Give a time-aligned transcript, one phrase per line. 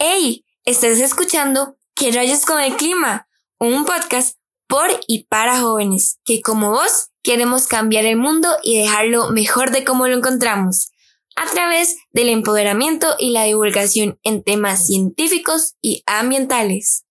[0.00, 0.44] ¡Hey!
[0.64, 3.26] Estás escuchando ¿Qué rayos con el clima?
[3.58, 9.30] Un podcast por y para jóvenes que como vos queremos cambiar el mundo y dejarlo
[9.30, 10.92] mejor de como lo encontramos
[11.34, 17.04] a través del empoderamiento y la divulgación en temas científicos y ambientales.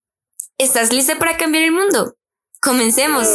[0.57, 2.15] ¿Estás lista para cambiar el mundo?
[2.61, 3.27] Comencemos.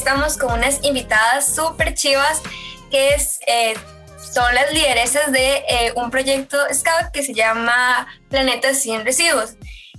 [0.00, 2.40] Estamos con unas invitadas súper chivas
[2.90, 3.74] que es, eh,
[4.32, 9.56] son las lideresas de eh, un proyecto Scout que se llama Planetas sin Residuos.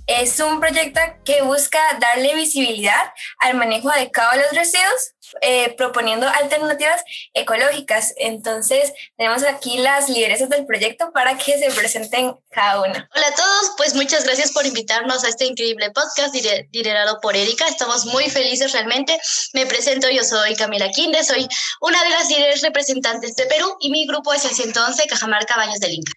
[0.08, 6.28] Es un proyecto que busca darle visibilidad al manejo adecuado de los residuos, eh, proponiendo
[6.28, 8.14] alternativas ecológicas.
[8.16, 13.08] Entonces, tenemos aquí las lideresas del proyecto para que se presenten cada una.
[13.14, 16.34] Hola a todos, pues muchas gracias por invitarnos a este increíble podcast
[16.72, 17.66] liderado por Erika.
[17.66, 19.18] Estamos muy felices realmente.
[19.54, 21.48] Me presento, yo soy Camila Quinde, soy
[21.80, 25.80] una de las líderes representantes de Perú y mi grupo es el 111 Cajamarca Baños
[25.80, 26.12] del Inca.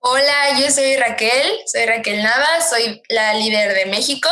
[0.00, 4.30] Hola, yo soy Raquel, soy Raquel Navas, soy la líder de México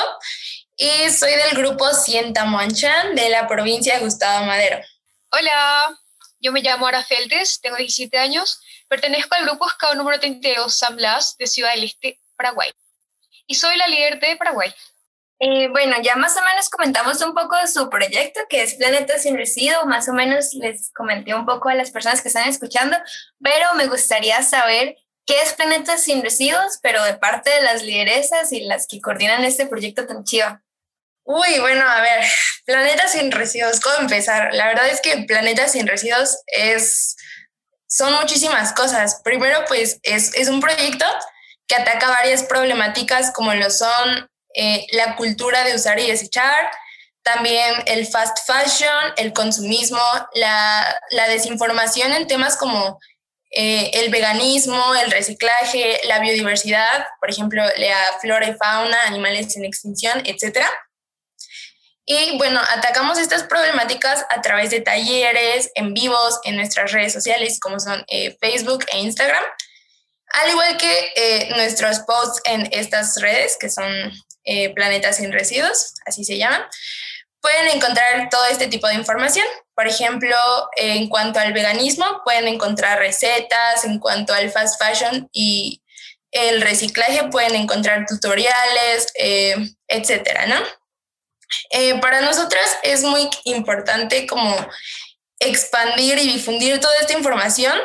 [0.77, 4.79] y soy del grupo Sienta Moanchan de la provincia de Gustavo Madero.
[5.31, 5.99] Hola,
[6.39, 10.97] yo me llamo Ara Feltes, tengo 17 años, pertenezco al grupo Scout número 32 San
[10.97, 12.71] Blas de Ciudad del Este, Paraguay
[13.47, 14.75] y soy la líder de Paraguay.
[15.39, 19.19] Eh, bueno, ya más o menos comentamos un poco de su proyecto, que es Planeta
[19.19, 22.97] Sin Residuo, más o menos les comenté un poco a las personas que están escuchando,
[23.41, 26.79] pero me gustaría saber ¿Qué es Planetas sin Residuos?
[26.83, 30.63] Pero de parte de las lideresas y las que coordinan este proyecto tan chiva.
[31.29, 32.25] Uy, bueno, a ver,
[32.65, 34.55] Planetas sin Residuos, ¿cómo empezar?
[34.55, 37.17] La verdad es que Planetas sin Residuos es,
[37.89, 39.21] son muchísimas cosas.
[39.25, 41.05] Primero, pues es, es un proyecto
[41.67, 46.71] que ataca varias problemáticas como lo son eh, la cultura de usar y desechar,
[47.25, 50.01] también el fast fashion, el consumismo,
[50.35, 53.01] la, la desinformación en temas como
[53.51, 59.65] eh, el veganismo, el reciclaje, la biodiversidad, por ejemplo, la flora y fauna, animales en
[59.65, 60.61] extinción, etc.
[62.06, 67.58] Y bueno, atacamos estas problemáticas a través de talleres, en vivos, en nuestras redes sociales
[67.61, 69.42] como son eh, Facebook e Instagram,
[70.28, 73.86] al igual que eh, nuestros posts en estas redes que son
[74.77, 76.62] Planetas sin Residuos, así se llaman
[77.46, 79.46] pueden encontrar todo este tipo de información.
[79.77, 80.36] Por ejemplo,
[80.77, 85.80] en cuanto al veganismo, pueden encontrar recetas, en cuanto al fast fashion y
[86.33, 89.55] el reciclaje, pueden encontrar tutoriales, eh,
[89.86, 90.56] etcétera, ¿no?
[91.70, 94.55] Eh, para nosotras es muy importante como
[95.39, 97.79] expandir y difundir toda esta información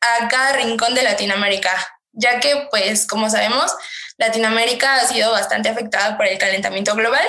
[0.00, 1.70] a cada rincón de Latinoamérica,
[2.12, 3.72] ya que, pues, como sabemos,
[4.16, 7.26] Latinoamérica ha sido bastante afectada por el calentamiento global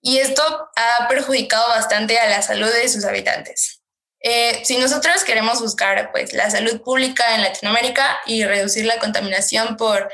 [0.00, 0.42] y esto
[0.76, 3.80] ha perjudicado bastante a la salud de sus habitantes.
[4.20, 9.76] Eh, si nosotros queremos buscar pues, la salud pública en Latinoamérica y reducir la contaminación
[9.76, 10.12] por,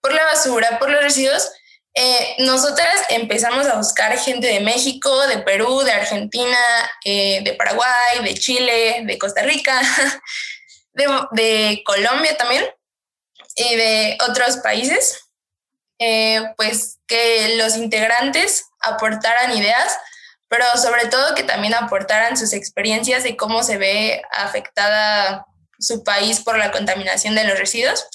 [0.00, 1.50] por la basura, por los residuos,
[1.94, 6.58] eh, nosotras empezamos a buscar gente de México, de Perú, de Argentina,
[7.04, 9.80] eh, de Paraguay, de Chile, de Costa Rica,
[10.92, 12.64] de, de Colombia también
[13.56, 15.18] y de otros países,
[16.56, 19.98] pues que los integrantes aportaran ideas,
[20.48, 25.44] pero sobre todo que también aportaran sus experiencias de cómo se ve afectada
[25.78, 28.06] su país por la contaminación de los residuos.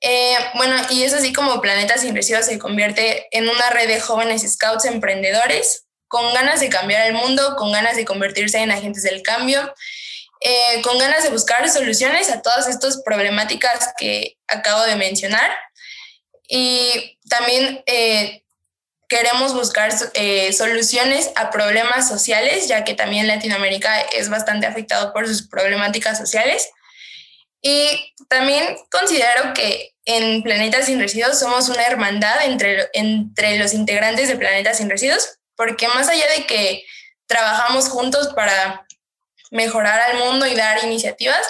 [0.00, 4.00] Eh, bueno, y es así como Planeta Sin Residuos se convierte en una red de
[4.00, 9.02] jóvenes scouts emprendedores con ganas de cambiar el mundo, con ganas de convertirse en agentes
[9.02, 9.74] del cambio,
[10.40, 15.50] eh, con ganas de buscar soluciones a todas estas problemáticas que acabo de mencionar.
[16.48, 18.44] Y también eh,
[19.08, 19.92] queremos buscar
[20.52, 26.70] soluciones a problemas sociales, ya que también Latinoamérica es bastante afectado por sus problemáticas sociales.
[27.60, 34.28] Y también considero que en Planetas Sin Residuos somos una hermandad entre, entre los integrantes
[34.28, 36.84] de Planetas Sin Residuos, porque más allá de que
[37.26, 38.86] trabajamos juntos para
[39.50, 41.46] mejorar al mundo y dar iniciativas,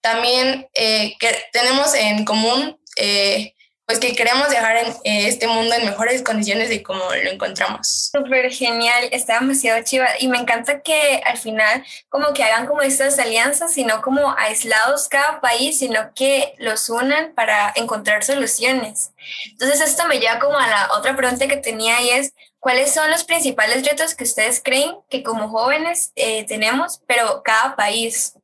[0.00, 3.54] también eh, que tenemos en común eh,
[3.86, 8.10] pues que queremos dejar en, eh, este mundo en mejores condiciones de como lo encontramos.
[8.12, 12.82] Súper genial, está demasiado chiva y me encanta que al final como que hagan como
[12.82, 19.10] estas alianzas, sino como aislados cada país, sino que los unan para encontrar soluciones.
[19.46, 23.10] Entonces esto me lleva como a la otra pregunta que tenía y es, ¿cuáles son
[23.10, 28.34] los principales retos que ustedes creen que como jóvenes eh, tenemos, pero cada país?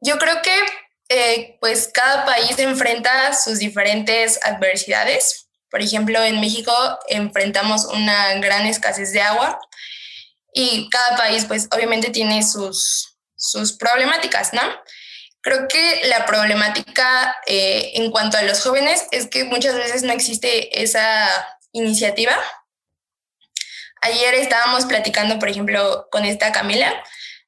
[0.00, 0.54] Yo creo que
[1.08, 5.48] eh, pues cada país enfrenta sus diferentes adversidades.
[5.70, 6.72] Por ejemplo, en México
[7.08, 9.58] enfrentamos una gran escasez de agua
[10.52, 14.62] y cada país pues obviamente tiene sus, sus problemáticas, ¿no?
[15.40, 20.12] Creo que la problemática eh, en cuanto a los jóvenes es que muchas veces no
[20.12, 21.28] existe esa
[21.72, 22.34] iniciativa.
[24.00, 26.94] Ayer estábamos platicando, por ejemplo, con esta Camila,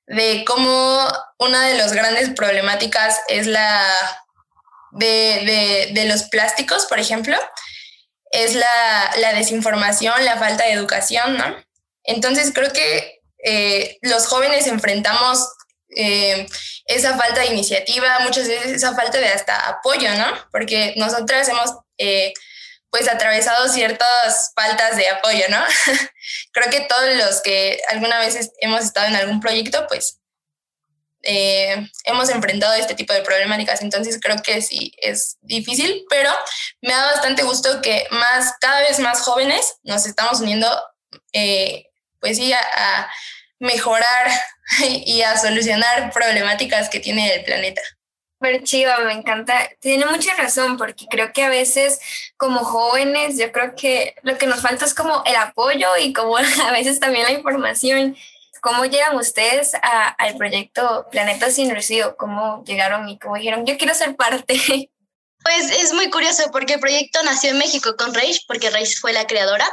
[0.06, 1.06] de cómo
[1.38, 3.82] una de las grandes problemáticas es la
[4.93, 7.37] de, los plásticos, por ejemplo,
[8.31, 11.56] es la, desinformación, la falta de educación, ¿no?
[12.05, 15.49] Entonces creo que eh, los jóvenes enfrentamos
[15.97, 16.47] eh,
[16.87, 20.26] esa falta de iniciativa, muchas veces esa falta de hasta apoyo, ¿no?
[20.53, 22.32] Porque nosotras hemos eh,
[22.90, 25.62] pues atravesado ciertas faltas de apoyo, ¿no?
[26.52, 30.20] Creo que todos los que alguna vez hemos estado en algún proyecto, pues
[31.22, 36.30] eh, hemos enfrentado este tipo de problemáticas, entonces creo que sí es difícil, pero
[36.82, 40.68] me da bastante gusto que más, cada vez más jóvenes nos estamos uniendo,
[42.20, 43.10] pues sí, a
[43.58, 44.30] mejorar
[45.04, 47.82] y a solucionar problemáticas que tiene el planeta.
[48.38, 49.70] Pero chiva, me encanta.
[49.80, 52.00] Tiene mucha razón porque creo que a veces
[52.36, 56.36] como jóvenes, yo creo que lo que nos falta es como el apoyo y como
[56.66, 58.16] a veces también la información.
[58.60, 62.16] ¿Cómo llegan ustedes al proyecto Planeta Sin Residuo?
[62.16, 64.60] ¿Cómo llegaron y cómo dijeron, yo quiero ser parte?
[65.42, 69.12] Pues es muy curioso porque el proyecto nació en México con Rage, porque Rage fue
[69.12, 69.64] la creadora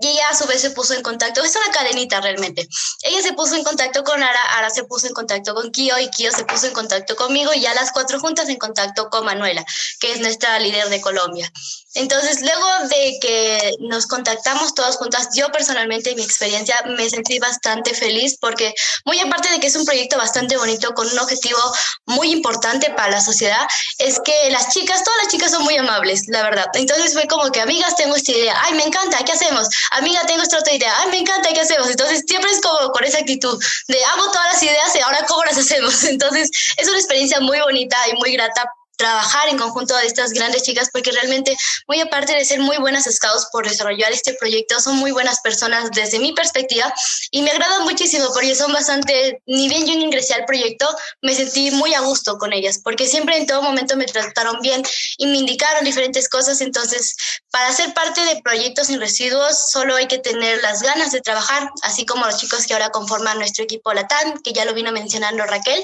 [0.00, 2.68] y ella a su vez se puso en contacto, es una cadenita realmente.
[3.02, 6.08] Ella se puso en contacto con Ara, Ara se puso en contacto con Kio y
[6.10, 9.64] Kio se puso en contacto conmigo y ya las cuatro juntas en contacto con Manuela,
[10.00, 11.50] que es nuestra líder de Colombia.
[11.94, 17.94] Entonces, luego de que nos contactamos todas juntas, yo personalmente, mi experiencia, me sentí bastante
[17.94, 18.72] feliz porque,
[19.04, 21.58] muy aparte de que es un proyecto bastante bonito con un objetivo
[22.06, 23.66] muy importante para la sociedad,
[23.98, 26.66] es que las chicas, todas las chicas son muy amables, la verdad.
[26.74, 29.68] Entonces fue como que, amigas, tengo esta idea, ay, me encanta, ¿qué hacemos?
[29.90, 31.90] Amiga, tengo esta otra idea, ay, me encanta, ¿qué hacemos?
[31.90, 35.44] Entonces siempre es como con esa actitud de hago todas las ideas y ahora cómo
[35.44, 36.04] las hacemos.
[36.04, 38.64] Entonces es una experiencia muy bonita y muy grata
[39.00, 41.56] trabajar en conjunto de estas grandes chicas porque realmente
[41.88, 45.90] muy aparte de ser muy buenas scouts por desarrollar este proyecto son muy buenas personas
[45.92, 46.92] desde mi perspectiva
[47.30, 50.86] y me agradan muchísimo porque son bastante ni bien yo ingresé al proyecto
[51.22, 54.82] me sentí muy a gusto con ellas porque siempre en todo momento me trataron bien
[55.16, 56.60] y me indicaron diferentes cosas.
[56.60, 57.16] Entonces
[57.50, 61.70] para ser parte de proyectos sin residuos solo hay que tener las ganas de trabajar
[61.82, 65.44] así como los chicos que ahora conforman nuestro equipo Latam que ya lo vino mencionando
[65.46, 65.82] Raquel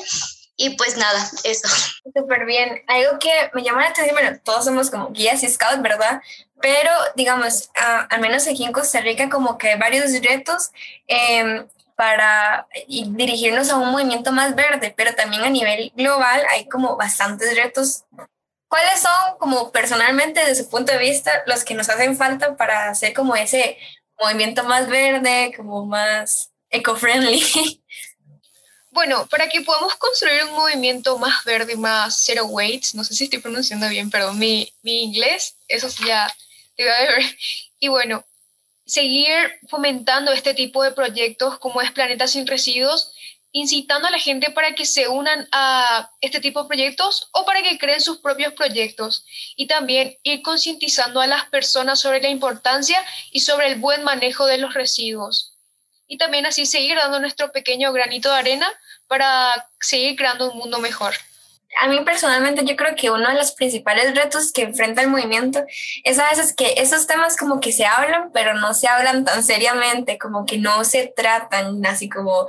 [0.56, 1.68] y pues nada, eso.
[2.14, 2.82] Súper bien.
[2.86, 6.22] Algo que me llama la atención, bueno, todos somos como guías y scouts, ¿verdad?
[6.60, 10.70] Pero, digamos, al menos aquí en Costa Rica, como que hay varios retos
[11.06, 11.66] em,
[11.96, 17.54] para dirigirnos a un movimiento más verde, pero también a nivel global hay como bastantes
[17.56, 18.04] retos.
[18.68, 22.88] ¿Cuáles son, como personalmente, desde su punto de vista, los que nos hacen falta para
[22.88, 23.78] hacer como ese
[24.20, 27.42] movimiento más verde, como más eco-friendly?
[28.96, 33.24] Bueno, para que podamos construir un movimiento más verde, más zero weights, no sé si
[33.24, 36.34] estoy pronunciando bien, perdón, mi, mi inglés, eso sí ya
[36.76, 37.22] te a ver.
[37.78, 38.24] Y bueno,
[38.86, 43.12] seguir fomentando este tipo de proyectos como es Planeta Sin Residuos,
[43.52, 47.62] incitando a la gente para que se unan a este tipo de proyectos o para
[47.62, 49.26] que creen sus propios proyectos
[49.56, 52.98] y también ir concientizando a las personas sobre la importancia
[53.30, 55.55] y sobre el buen manejo de los residuos.
[56.06, 58.68] Y también así seguir dando nuestro pequeño granito de arena
[59.06, 61.14] para seguir creando un mundo mejor?
[61.78, 65.62] A mí personalmente yo creo que uno de los principales retos que enfrenta el movimiento
[66.04, 69.42] es a veces que esos temas como que se hablan, pero no se hablan tan
[69.42, 72.46] seriamente, como que no se tratan así como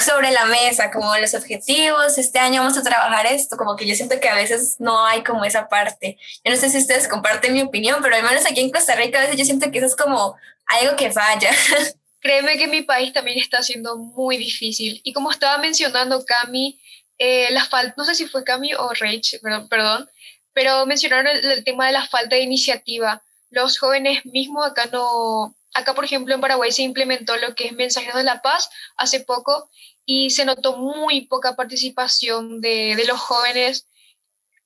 [0.00, 3.94] sobre la mesa, como los objetivos, este año vamos a trabajar esto, como que yo
[3.94, 6.16] siento que a veces no hay como esa parte.
[6.42, 9.18] Yo no sé si ustedes comparten mi opinión, pero al menos aquí en Costa Rica
[9.18, 10.36] a veces yo siento que eso es como
[10.66, 11.50] algo que falla.
[12.22, 15.00] Créeme que mi país también está siendo muy difícil.
[15.04, 16.80] Y como estaba mencionando Cami,
[17.18, 20.08] eh, la falta, no sé si fue Cami o Rach, perdón, perdón
[20.52, 23.22] pero mencionaron el, tema de la falta de iniciativa.
[23.50, 27.72] Los jóvenes mismos acá no, acá por ejemplo en Paraguay se implementó lo que es
[27.72, 29.70] Mensajeros de la Paz hace poco
[30.04, 33.86] y se notó muy poca participación de, de los jóvenes.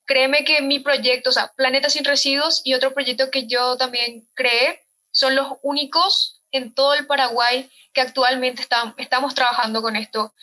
[0.05, 4.27] Créeme que mi proyecto, o sea, Planeta Sin Residuos y otro proyecto que yo también
[4.33, 8.63] creé, son los únicos en todo el Paraguay que actualmente
[8.97, 10.33] estamos trabajando con esto.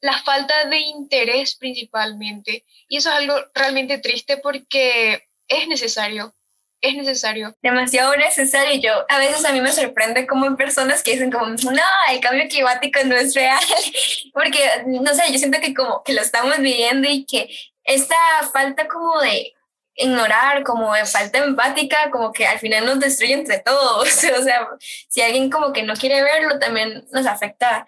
[0.00, 2.64] La falta de interés principalmente.
[2.88, 6.34] Y eso es algo realmente triste porque es necesario.
[6.82, 7.54] Es necesario.
[7.60, 8.80] Demasiado necesario.
[8.80, 12.20] Yo a veces a mí me sorprende como en personas que dicen como, no, el
[12.20, 13.62] cambio climático no es real.
[14.32, 17.50] porque, no sé, yo siento que como que lo estamos viviendo y que
[17.84, 18.16] esta
[18.52, 19.52] falta como de
[20.00, 24.08] ignorar, como de falta empática, como que al final nos destruye entre todos.
[24.40, 24.66] O sea,
[25.08, 27.86] si alguien como que no quiere verlo, también nos afecta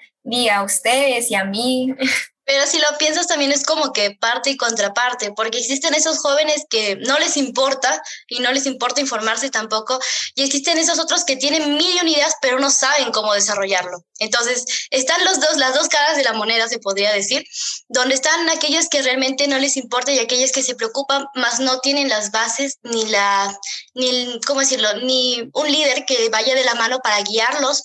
[0.52, 1.94] a ustedes y a mí.
[2.44, 6.64] Pero si lo piensas también es como que parte y contraparte, porque existen esos jóvenes
[6.68, 9.98] que no les importa y no les importa informarse tampoco,
[10.34, 14.04] y existen esos otros que tienen mil ideas pero no saben cómo desarrollarlo.
[14.18, 17.44] Entonces, están los dos, las dos caras de la moneda, se podría decir,
[17.88, 21.80] donde están aquellos que realmente no les importa y aquellos que se preocupan, más no
[21.80, 23.56] tienen las bases ni la,
[23.94, 24.94] ni, ¿cómo decirlo?
[25.02, 27.82] Ni un líder que vaya de la mano para guiarlos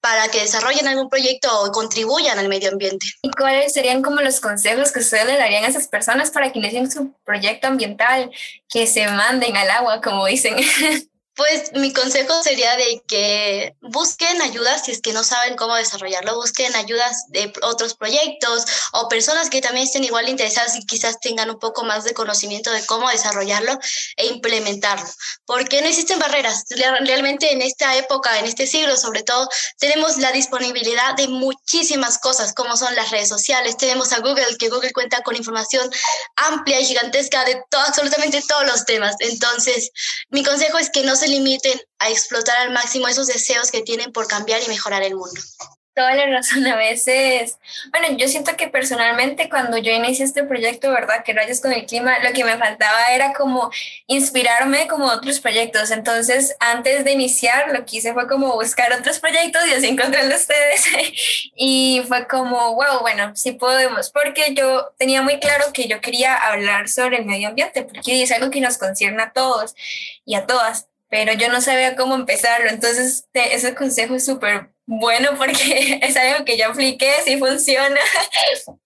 [0.00, 3.06] para que desarrollen algún proyecto o contribuyan al medio ambiente.
[3.22, 6.58] ¿Y cuáles serían como los consejos que ustedes le darían a esas personas para que
[6.58, 8.30] inicien su proyecto ambiental,
[8.68, 10.56] que se manden al agua, como dicen?
[11.38, 16.34] Pues mi consejo sería de que busquen ayuda si es que no saben cómo desarrollarlo,
[16.34, 21.48] busquen ayudas de otros proyectos o personas que también estén igual interesadas y quizás tengan
[21.48, 23.78] un poco más de conocimiento de cómo desarrollarlo
[24.16, 25.08] e implementarlo,
[25.46, 26.64] porque no existen barreras.
[26.70, 32.52] Realmente en esta época, en este siglo sobre todo, tenemos la disponibilidad de muchísimas cosas,
[32.52, 35.88] como son las redes sociales, tenemos a Google, que Google cuenta con información
[36.34, 39.14] amplia y gigantesca de todo, absolutamente todos los temas.
[39.20, 39.92] Entonces,
[40.30, 44.12] mi consejo es que no se limiten a explotar al máximo esos deseos que tienen
[44.12, 45.40] por cambiar y mejorar el mundo
[45.98, 46.64] toda la razón.
[46.66, 47.58] A veces,
[47.90, 51.24] bueno, yo siento que personalmente cuando yo inicié este proyecto, ¿verdad?
[51.24, 53.70] Que rayos con el clima, lo que me faltaba era como
[54.06, 55.90] inspirarme como otros proyectos.
[55.90, 60.24] Entonces, antes de iniciar, lo que hice fue como buscar otros proyectos y así encontré
[60.28, 60.84] de ustedes.
[61.56, 66.36] y fue como, wow, bueno, sí podemos, porque yo tenía muy claro que yo quería
[66.36, 69.74] hablar sobre el medio ambiente, porque es algo que nos concierne a todos
[70.24, 72.68] y a todas pero yo no sabía cómo empezarlo.
[72.68, 78.00] Entonces, ese consejo es súper bueno porque es algo que yo apliqué, sí funciona.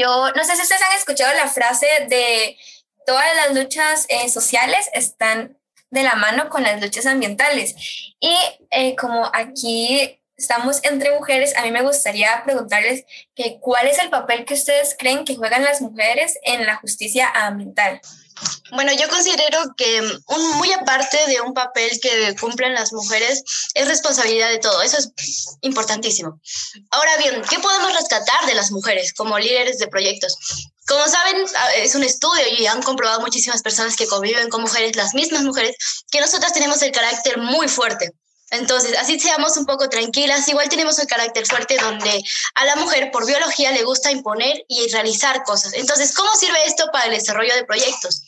[0.00, 2.56] Yo no sé si ustedes han escuchado la frase de
[3.04, 5.58] todas las luchas eh, sociales están
[5.90, 7.74] de la mano con las luchas ambientales.
[8.20, 8.36] Y
[8.70, 14.08] eh, como aquí estamos entre mujeres, a mí me gustaría preguntarles que, cuál es el
[14.08, 18.00] papel que ustedes creen que juegan las mujeres en la justicia ambiental.
[18.70, 23.42] Bueno, yo considero que un, muy aparte de un papel que cumplen las mujeres,
[23.74, 24.82] es responsabilidad de todo.
[24.82, 26.40] Eso es importantísimo.
[26.90, 30.38] Ahora bien, ¿qué podemos rescatar de las mujeres como líderes de proyectos?
[30.86, 31.44] Como saben,
[31.76, 35.76] es un estudio y han comprobado muchísimas personas que conviven con mujeres, las mismas mujeres,
[36.10, 38.12] que nosotras tenemos el carácter muy fuerte.
[38.50, 40.48] Entonces, así seamos un poco tranquilas.
[40.48, 42.22] Igual tenemos un carácter fuerte donde
[42.54, 45.74] a la mujer por biología le gusta imponer y realizar cosas.
[45.74, 48.22] Entonces, ¿cómo sirve esto para el desarrollo de proyectos?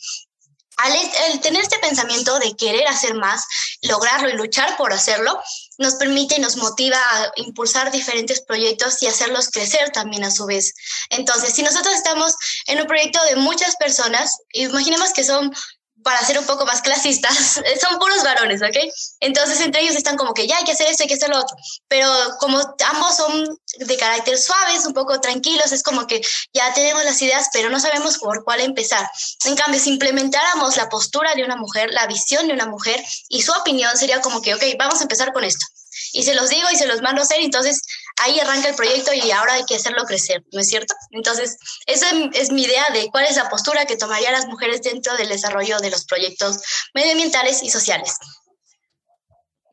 [0.77, 3.43] Al, tener este pensamiento de querer hacer más,
[3.83, 5.39] lograrlo y luchar por hacerlo,
[5.77, 10.45] nos permite y nos motiva a impulsar diferentes proyectos y hacerlos crecer también a su
[10.45, 10.73] vez.
[11.09, 12.33] Entonces, si nosotros estamos
[12.65, 15.53] en un proyecto de muchas personas, imaginemos que son
[16.03, 18.77] para ser un poco más clasistas, son puros varones, ¿ok?
[19.19, 21.39] Entonces entre ellos están como que ya hay que hacer esto, hay que hacer lo
[21.39, 21.55] otro.
[21.87, 22.07] Pero
[22.39, 22.59] como
[22.91, 26.21] ambos son de carácter suaves, un poco tranquilos, es como que
[26.53, 29.09] ya tenemos las ideas, pero no sabemos por cuál empezar.
[29.45, 33.41] En cambio, si implementáramos la postura de una mujer, la visión de una mujer y
[33.41, 35.65] su opinión sería como que, ok, vamos a empezar con esto.
[36.13, 37.81] Y se los digo y se los mando a hacer, entonces
[38.17, 40.93] ahí arranca el proyecto y ahora hay que hacerlo crecer, ¿no es cierto?
[41.11, 45.15] Entonces, esa es mi idea de cuál es la postura que tomarían las mujeres dentro
[45.17, 46.59] del desarrollo de los proyectos
[46.93, 48.15] medioambientales y sociales.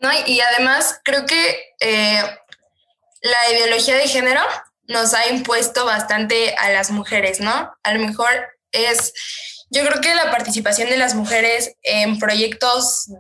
[0.01, 2.23] No, y además creo que eh,
[3.23, 4.43] la ideología de género
[4.87, 7.73] nos ha impuesto bastante a las mujeres, ¿no?
[7.83, 8.31] A lo mejor
[8.73, 9.13] es,
[9.71, 13.11] yo creo que la participación de las mujeres en proyectos,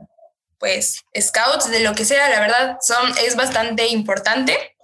[0.58, 4.76] pues, scouts, de lo que sea, la verdad, son, es bastante importante.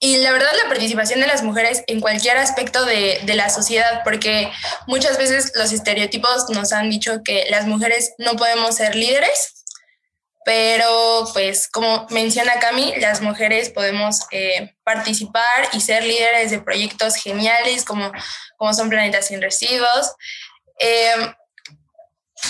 [0.00, 4.02] Y la verdad, la participación de las mujeres en cualquier aspecto de, de, la sociedad,
[4.04, 4.50] porque
[4.86, 9.58] muchas veces los estereotipos nos han dicho que las mujeres no podemos ser líderes,
[10.48, 17.16] pero pues como menciona Cami, las mujeres podemos eh, participar y ser líderes de proyectos
[17.16, 18.10] geniales como,
[18.56, 20.14] como son Planetas sin Residuos.
[20.80, 21.34] Eh,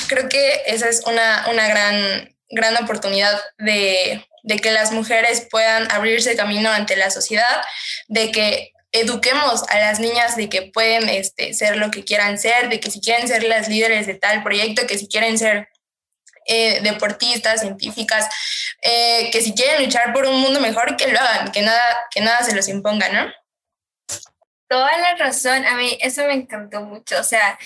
[0.06, 5.90] creo que esa es una, una gran, gran oportunidad de, de que las mujeres puedan
[5.90, 7.62] abrirse camino ante la sociedad,
[8.09, 12.68] de que eduquemos a las niñas de que pueden este, ser lo que quieran ser,
[12.68, 15.68] de que si quieren ser las líderes de tal proyecto, que si quieren ser
[16.47, 18.26] eh, deportistas, científicas,
[18.83, 22.21] eh, que si quieren luchar por un mundo mejor, que lo hagan, que nada, que
[22.21, 23.30] nada se los imponga, ¿no?
[24.68, 27.59] Toda la razón, a mí eso me encantó mucho, o sea,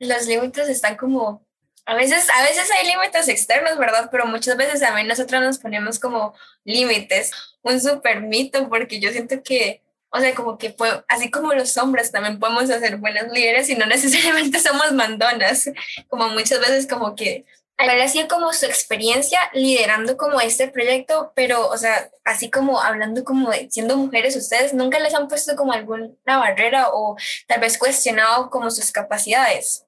[0.00, 1.46] los límites están como
[1.84, 4.08] a veces, a veces hay límites externos, ¿verdad?
[4.10, 6.34] Pero muchas veces también nosotros nos ponemos como
[6.64, 7.32] límites.
[7.62, 9.82] Un súper mito, porque yo siento que
[10.14, 10.76] o sea, como que
[11.08, 15.70] así como los hombres también podemos hacer buenas líderes y no necesariamente somos mandonas,
[16.08, 17.46] como muchas veces como que
[17.78, 23.24] hablar así como su experiencia liderando como este proyecto, pero, o sea, así como hablando
[23.24, 27.78] como de siendo mujeres, ustedes nunca les han puesto como alguna barrera o tal vez
[27.78, 29.86] cuestionado como sus capacidades.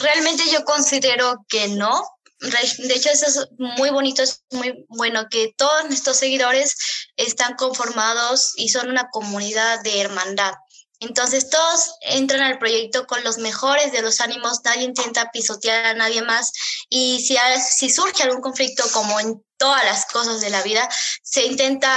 [0.00, 2.04] Realmente yo considero que no.
[2.40, 6.76] De hecho, eso es muy bonito, es muy bueno que todos nuestros seguidores
[7.16, 10.54] están conformados y son una comunidad de hermandad.
[11.02, 15.94] Entonces todos entran al proyecto con los mejores de los ánimos, nadie intenta pisotear a
[15.94, 16.52] nadie más
[16.88, 17.36] y si,
[17.76, 20.88] si surge algún conflicto como en todas las cosas de la vida,
[21.24, 21.92] se intenta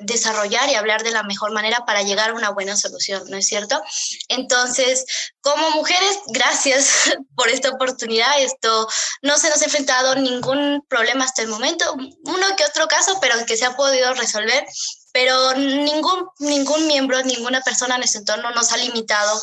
[0.00, 3.46] desarrollar y hablar de la mejor manera para llegar a una buena solución, ¿no es
[3.46, 3.80] cierto?
[4.28, 5.04] Entonces,
[5.40, 8.40] como mujeres, gracias por esta oportunidad.
[8.40, 8.88] Esto
[9.22, 13.34] no se nos ha enfrentado ningún problema hasta el momento, uno que otro caso, pero
[13.46, 14.66] que se ha podido resolver
[15.12, 19.40] pero ningún, ningún miembro, ninguna persona en nuestro entorno nos ha limitado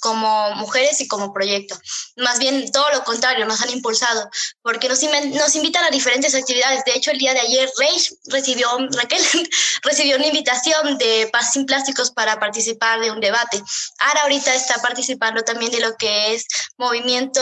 [0.00, 1.78] como mujeres y como proyecto.
[2.16, 4.28] Más bien todo lo contrario, nos han impulsado,
[4.62, 6.84] porque nos, nos invitan a diferentes actividades.
[6.84, 9.22] De hecho, el día de ayer, Rey recibió, Raquel
[9.82, 13.62] recibió una invitación de Paz sin Plásticos para participar de un debate.
[13.98, 17.40] Ara ahorita está participando también de lo que es movimiento...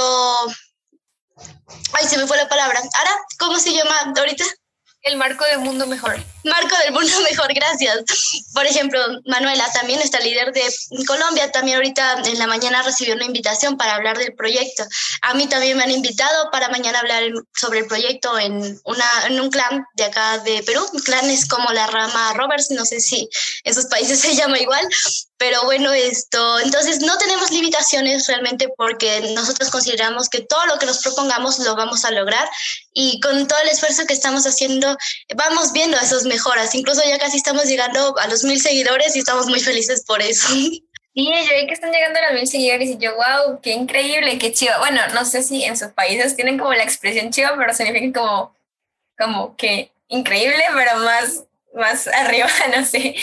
[1.92, 2.80] Ay, se me fue la palabra.
[2.80, 4.44] Ara, ¿cómo se llama ahorita?
[5.02, 6.18] El marco del mundo mejor.
[6.44, 8.04] Marco del mundo mejor, gracias.
[8.52, 10.62] Por ejemplo, Manuela, también está líder de
[11.06, 14.84] Colombia, también ahorita en la mañana recibió una invitación para hablar del proyecto.
[15.22, 17.22] A mí también me han invitado para mañana hablar
[17.54, 20.84] sobre el proyecto en, una, en un clan de acá de Perú.
[20.92, 23.28] Un clan es como la rama Roberts, no sé si
[23.64, 24.86] en sus países se llama igual,
[25.38, 30.86] pero bueno, esto, entonces no tenemos limitaciones realmente porque nosotros consideramos que todo lo que
[30.86, 32.48] nos propongamos lo vamos a lograr
[32.92, 34.96] y con todo el esfuerzo que estamos haciendo
[35.36, 36.74] vamos viendo esas mejoras.
[36.74, 40.48] Incluso ya casi estamos llegando a los mil seguidores y estamos muy felices por eso.
[41.14, 44.38] Sí, yo vi que están llegando a los mil seguidores y yo, wow, qué increíble,
[44.38, 44.78] qué chido.
[44.78, 48.54] Bueno, no sé si en sus países tienen como la expresión chido, pero significa como,
[49.18, 51.42] como que increíble, pero más,
[51.74, 53.16] más arriba, no sé.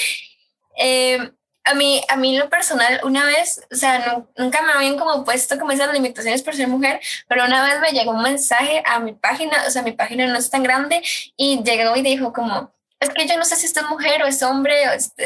[0.78, 1.32] Eh,
[1.66, 5.58] a mí, a mí lo personal, una vez, o sea, nunca me habían como puesto
[5.58, 9.14] como esas limitaciones por ser mujer, pero una vez me llegó un mensaje a mi
[9.14, 11.02] página, o sea, mi página no es tan grande,
[11.36, 14.28] y llegó y dijo como, es que yo no sé si esto es mujer o
[14.28, 14.76] es hombre,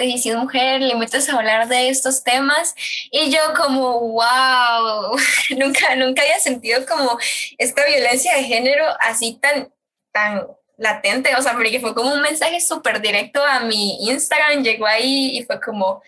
[0.02, 2.74] y si es mujer, le metes a hablar de estos temas,
[3.12, 5.18] y yo como, wow,
[5.58, 7.20] nunca, nunca había sentido como
[7.58, 9.74] esta violencia de género así tan,
[10.14, 10.48] tan
[10.78, 15.38] latente, o sea, porque fue como un mensaje súper directo a mi Instagram, llegó ahí
[15.38, 16.02] y fue como,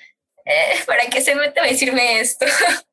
[0.86, 2.46] ¿para qué se mete a decirme esto?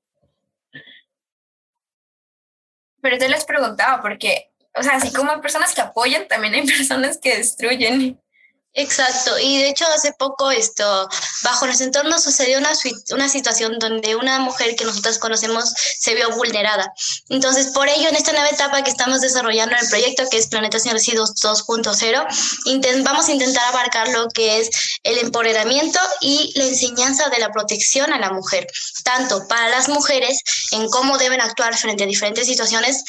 [3.00, 6.66] Pero te les preguntaba, porque, o sea, así como hay personas que apoyan, también hay
[6.66, 8.20] personas que destruyen.
[8.80, 11.08] Exacto, y de hecho hace poco esto,
[11.42, 12.70] bajo nuestro entorno sucedió una,
[13.10, 16.92] una situación donde una mujer que nosotros conocemos se vio vulnerada.
[17.28, 20.46] Entonces, por ello, en esta nueva etapa que estamos desarrollando en el proyecto, que es
[20.46, 24.70] Planetas sin Residuos 2.0, vamos a intentar abarcar lo que es
[25.02, 28.68] el empoderamiento y la enseñanza de la protección a la mujer,
[29.02, 33.02] tanto para las mujeres en cómo deben actuar frente a diferentes situaciones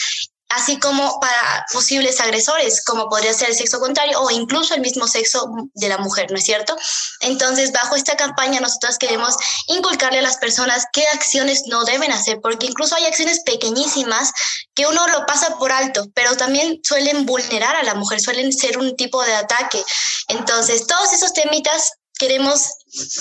[0.49, 5.07] así como para posibles agresores, como podría ser el sexo contrario o incluso el mismo
[5.07, 6.75] sexo de la mujer, ¿no es cierto?
[7.21, 9.35] Entonces, bajo esta campaña, nosotros queremos
[9.67, 14.31] inculcarle a las personas qué acciones no deben hacer, porque incluso hay acciones pequeñísimas
[14.73, 18.79] que uno lo pasa por alto, pero también suelen vulnerar a la mujer, suelen ser
[18.79, 19.83] un tipo de ataque.
[20.29, 22.69] Entonces, todos esos temitas queremos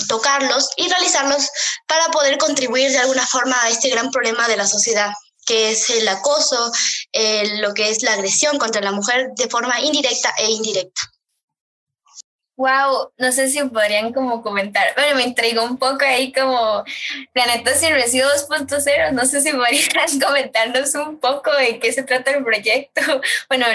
[0.07, 1.47] tocarlos y realizarlos
[1.87, 5.11] para poder contribuir de alguna forma a este gran problema de la sociedad
[5.49, 6.71] que es el acoso,
[7.59, 11.01] lo que es la agresión contra la mujer de forma indirecta e indirecta.
[12.59, 16.83] Wow, no sé si podrían como comentar, bueno, me intrigó un poco ahí como
[17.31, 22.31] Planetas sin Residuos 2.0, no sé si podrían comentarnos un poco de qué se trata
[22.31, 23.01] el proyecto,
[23.47, 23.65] bueno,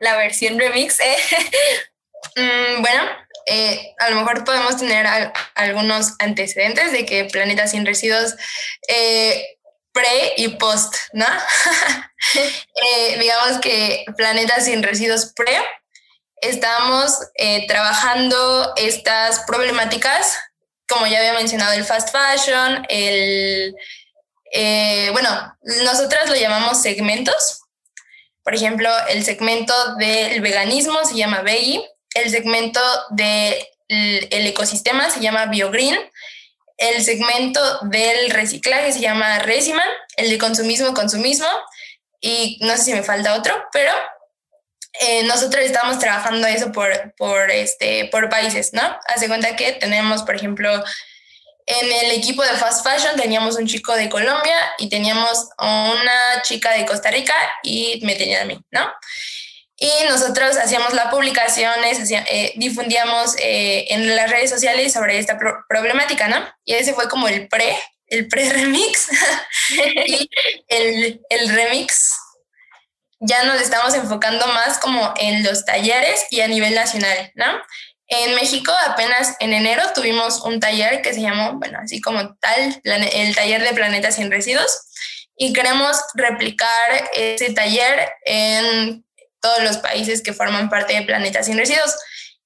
[0.00, 0.98] la versión remix.
[1.00, 1.16] ¿eh?
[2.36, 3.02] Mm, bueno,
[3.46, 5.06] eh, a lo mejor podemos tener
[5.54, 8.36] algunos antecedentes de que Planetas sin Residuos
[8.88, 9.58] eh,
[10.00, 11.26] pre y post, ¿no?
[12.34, 15.56] Eh, digamos que Planeta sin Residuos pre,
[16.42, 20.38] estamos eh, trabajando estas problemáticas,
[20.86, 23.74] como ya había mencionado, el fast fashion, el,
[24.52, 27.62] eh, bueno, nosotras lo llamamos segmentos.
[28.44, 31.82] Por ejemplo, el segmento del veganismo se llama Veggie,
[32.14, 35.98] el segmento del ecosistema se llama BioGreen,
[36.80, 41.46] el segmento del reciclaje se llama Resiman, el de consumismo, consumismo,
[42.22, 43.92] y no sé si me falta otro, pero
[44.98, 48.82] eh, nosotros estamos trabajando eso por, por, este, por países, ¿no?
[49.14, 50.82] Hace cuenta que tenemos, por ejemplo,
[51.66, 56.72] en el equipo de fast fashion teníamos un chico de Colombia y teníamos una chica
[56.72, 58.90] de Costa Rica y me tenían a mí, ¿no?
[59.82, 66.28] Y nosotros hacíamos las publicaciones, eh, difundíamos eh, en las redes sociales sobre esta problemática,
[66.28, 66.36] ¿no?
[66.66, 67.74] Y ese fue como el pre,
[68.06, 69.08] el pre-remix.
[70.06, 70.28] y
[70.68, 72.14] el, el remix
[73.20, 77.46] ya nos estamos enfocando más como en los talleres y a nivel nacional, ¿no?
[78.06, 82.82] En México apenas en enero tuvimos un taller que se llamó, bueno, así como tal,
[82.84, 84.90] el taller de planetas sin residuos
[85.36, 89.06] y queremos replicar ese taller en
[89.40, 91.94] todos los países que forman parte de Planetas sin Residuos.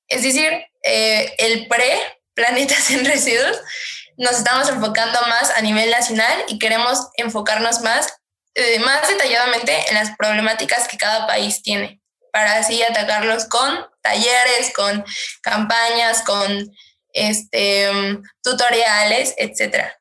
[0.09, 0.53] Es decir,
[0.83, 3.59] eh, el pre-Planetas sin Residuos
[4.17, 8.13] nos estamos enfocando más a nivel nacional y queremos enfocarnos más,
[8.55, 12.01] eh, más detalladamente en las problemáticas que cada país tiene,
[12.33, 15.05] para así atacarlos con talleres, con
[15.43, 16.71] campañas, con
[17.13, 17.91] este,
[18.43, 19.99] tutoriales, etcétera.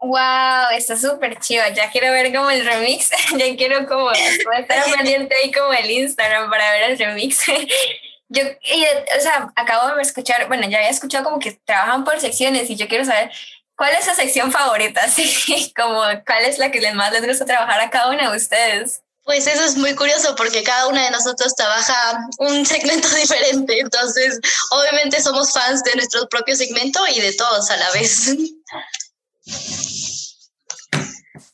[0.00, 1.62] Wow, está súper chido.
[1.74, 3.10] Ya quiero ver como el remix.
[3.38, 7.44] ya quiero como estar pendiente ahí como el Instagram para ver el remix.
[8.30, 12.70] yo, o sea, acabo de escuchar, bueno, ya había escuchado como que trabajan por secciones
[12.70, 13.30] y yo quiero saber
[13.76, 17.80] cuál es su sección favorita, sí, como cuál es la que más les gusta trabajar
[17.80, 19.02] a cada una de ustedes.
[19.24, 24.38] Pues eso es muy curioso porque cada una de nosotros trabaja un segmento diferente, entonces
[24.70, 28.34] obviamente somos fans de nuestro propio segmento y de todos a la vez.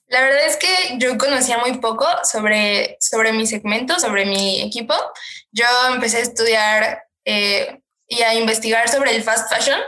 [0.08, 4.94] La verdad es que yo conocía muy poco sobre, sobre mi segmento, sobre mi equipo.
[5.50, 9.78] Yo empecé a estudiar eh, y a investigar sobre el fast fashion.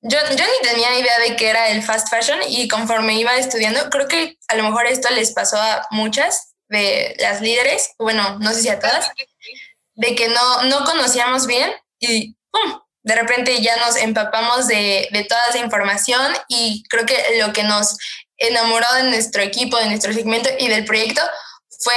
[0.00, 3.90] Yo, yo ni tenía idea de qué era el fast fashion y conforme iba estudiando,
[3.90, 8.52] creo que a lo mejor esto les pasó a muchas de las líderes, bueno, no
[8.52, 9.10] sé si a todas,
[9.94, 12.80] de que no, no conocíamos bien y ¡pum!
[13.06, 17.62] De repente ya nos empapamos de, de toda esa información y creo que lo que
[17.62, 17.96] nos
[18.36, 21.22] enamoró de nuestro equipo, de nuestro segmento y del proyecto
[21.78, 21.94] fue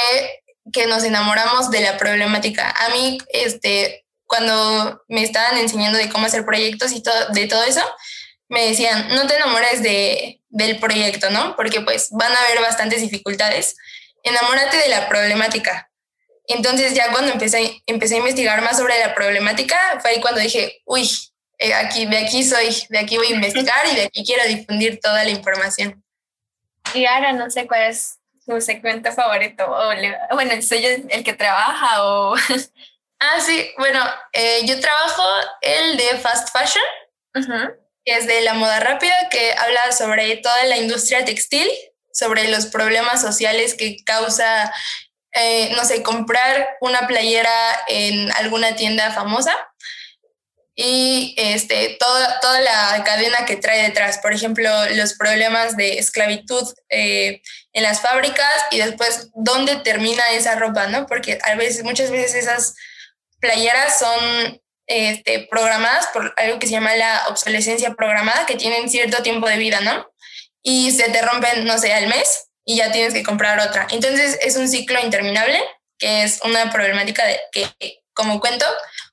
[0.72, 2.70] que nos enamoramos de la problemática.
[2.70, 7.64] A mí, este, cuando me estaban enseñando de cómo hacer proyectos y todo, de todo
[7.64, 7.84] eso,
[8.48, 11.56] me decían, no te enamores de, del proyecto, ¿no?
[11.56, 13.76] Porque pues van a haber bastantes dificultades.
[14.22, 15.89] Enamórate de la problemática.
[16.50, 20.82] Entonces ya cuando empecé, empecé a investigar más sobre la problemática, fue ahí cuando dije,
[20.84, 21.08] uy,
[21.60, 25.00] eh, aquí, de aquí soy, de aquí voy a investigar y de aquí quiero difundir
[25.00, 26.04] toda la información.
[26.96, 31.34] Y ahora no sé cuál es su segmento favorito, o bueno, soy yo el que
[31.34, 32.36] trabaja o...
[33.20, 35.24] ah, sí, bueno, eh, yo trabajo
[35.62, 36.84] el de fast fashion,
[38.04, 41.70] que es de la moda rápida, que habla sobre toda la industria textil,
[42.12, 44.74] sobre los problemas sociales que causa
[45.34, 47.52] eh, no sé, comprar una playera
[47.88, 49.56] en alguna tienda famosa
[50.82, 54.20] y este, toda, toda la cadena que trae detrás.
[54.20, 57.42] Por ejemplo, los problemas de esclavitud eh,
[57.74, 61.06] en las fábricas y después dónde termina esa ropa, ¿no?
[61.06, 62.76] Porque a veces, muchas veces esas
[63.40, 69.22] playeras son este, programadas por algo que se llama la obsolescencia programada, que tienen cierto
[69.22, 70.10] tiempo de vida, ¿no?
[70.64, 73.88] Y se te rompen, no sé, al mes y ya tienes que comprar otra.
[73.90, 75.60] Entonces es un ciclo interminable,
[75.98, 77.68] que es una problemática de que,
[78.14, 78.64] como cuento,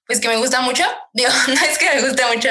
[0.07, 0.85] pues que me gusta mucho.
[1.14, 2.51] Digo, no es que me gusta mucho,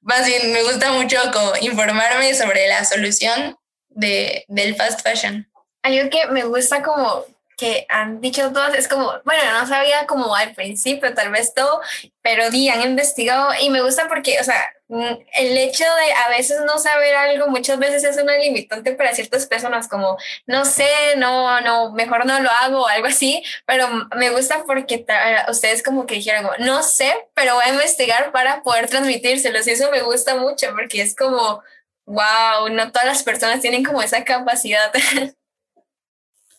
[0.00, 1.18] más bien me gusta mucho
[1.60, 3.58] informarme sobre la solución
[3.90, 5.46] de, del fast fashion.
[5.82, 10.34] Algo que me gusta como que han dicho todos es como, bueno, no sabía como
[10.34, 11.80] al principio tal vez todo,
[12.22, 16.28] pero di, han investigado y me gusta porque, o sea, mm, el hecho de a
[16.28, 20.86] veces no saber algo muchas veces es una limitante para ciertas personas como, no sé,
[21.16, 25.06] no, no, mejor no lo hago o algo así, pero me gusta porque
[25.48, 29.90] ustedes como que dijeron, no sé, pero voy a investigar para poder transmitírselos y eso
[29.90, 31.62] me gusta mucho porque es como,
[32.06, 34.92] wow, no todas las personas tienen como esa capacidad.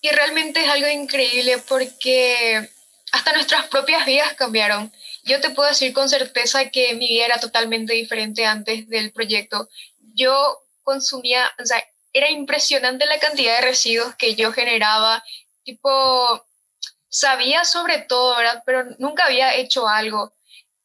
[0.02, 2.70] Y realmente es algo increíble porque
[3.12, 4.92] hasta nuestras propias vidas cambiaron.
[5.24, 9.68] Yo te puedo decir con certeza que mi vida era totalmente diferente antes del proyecto.
[10.14, 11.84] Yo consumía, o sea,
[12.14, 15.24] era impresionante la cantidad de residuos que yo generaba.
[15.64, 16.46] Tipo,
[17.10, 18.64] sabía sobre todo, ¿verdad?
[18.66, 20.34] Pero nunca había hecho algo.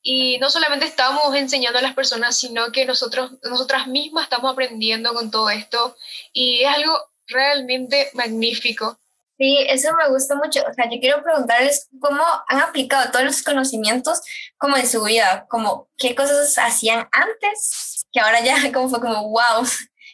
[0.03, 5.15] Y no solamente estábamos enseñando a las personas, sino que nosotros, nosotras mismas estamos aprendiendo
[5.15, 5.97] con todo esto.
[6.33, 6.99] Y es algo
[7.29, 8.99] realmente magnífico.
[9.39, 10.61] Sí, eso me gusta mucho.
[10.69, 14.21] O sea, yo quiero preguntarles cómo han aplicado todos los conocimientos
[14.59, 19.31] como en su vida, como qué cosas hacían antes, que ahora ya como fue como
[19.31, 19.67] wow,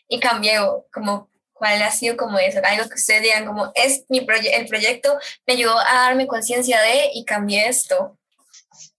[0.08, 1.28] y cambió, como
[1.58, 2.60] ¿Cuál ha sido como eso?
[2.62, 7.10] Algo que ustedes digan como, es mi el proyecto me ayudó a darme conciencia de
[7.12, 8.16] y cambié esto.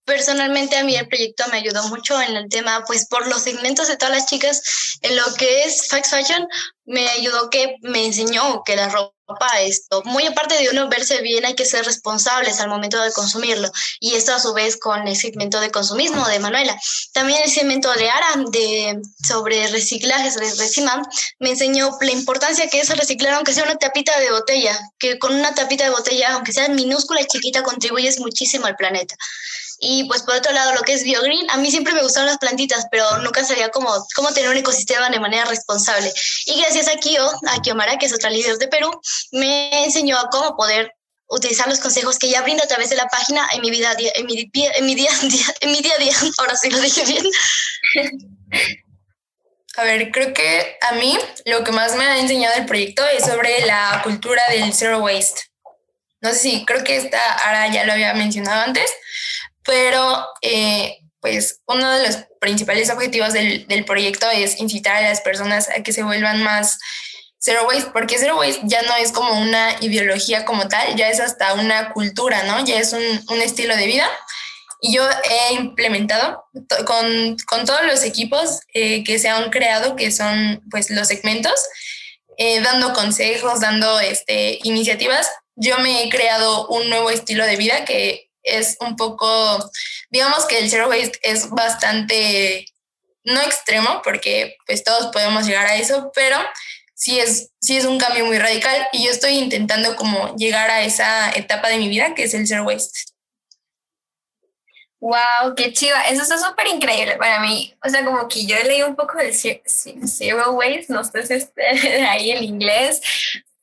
[0.04, 3.88] Personalmente a mí el proyecto me ayudó mucho en el tema, pues por los segmentos
[3.88, 6.46] de todas las chicas, en lo que es Fax Fashion,
[6.84, 9.14] me ayudó que me enseñó que la ropa
[9.60, 13.70] esto, muy aparte de uno verse bien, hay que ser responsables al momento de consumirlo.
[14.00, 16.78] Y esto a su vez con el segmento de consumismo de Manuela.
[17.12, 21.02] También el segmento de Ara de, sobre reciclaje, sobre resina,
[21.38, 25.34] me enseñó la importancia que es reciclar aunque sea una tapita de botella, que con
[25.34, 29.16] una tapita de botella, aunque sea minúscula y chiquita, contribuyes muchísimo al planeta.
[29.82, 32.36] Y pues por otro lado, lo que es BioGreen, a mí siempre me gustaron las
[32.36, 36.12] plantitas, pero nunca sabía cómo, cómo tener un ecosistema de manera responsable.
[36.44, 38.90] Y gracias a Kio, a Kiomara, que es otra líder de Perú,
[39.32, 40.92] me enseñó a cómo poder
[41.30, 44.26] utilizar los consejos que ella brinda a través de la página en mi vida en
[44.26, 45.10] mi, en mi día,
[45.60, 46.14] en mi día a día.
[46.38, 47.24] Ahora sí lo dije bien.
[49.76, 51.16] A ver, creo que a mí
[51.46, 55.40] lo que más me ha enseñado el proyecto es sobre la cultura del zero waste.
[56.20, 58.90] No sé si creo que esta ahora ya lo había mencionado antes,
[59.64, 65.20] pero eh, pues uno de los principales objetivos del, del, proyecto es incitar a las
[65.20, 66.78] personas a que se vuelvan más
[67.40, 71.20] zero waste, porque zero waste ya no es como una ideología como tal, ya es
[71.20, 72.64] hasta una cultura, ¿no?
[72.64, 74.08] Ya es un, un estilo de vida.
[74.82, 76.44] Y yo he implementado
[76.86, 81.54] con, con todos los equipos eh, que se han creado, que son pues los segmentos,
[82.38, 85.28] eh, dando consejos, dando este, iniciativas.
[85.54, 89.70] Yo me he creado un nuevo estilo de vida que es un poco,
[90.10, 92.66] digamos que el zero waste es bastante,
[93.24, 96.36] no extremo, porque pues todos podemos llegar a eso, pero
[96.94, 100.82] sí es, sí es un cambio muy radical y yo estoy intentando como llegar a
[100.82, 103.10] esa etapa de mi vida que es el zero waste.
[105.00, 106.02] Wow, qué chiva.
[106.02, 107.74] Eso está súper increíble para mí.
[107.82, 111.52] O sea, como que yo leí un poco del Zero Waste, no sé si es
[112.06, 113.00] ahí en inglés,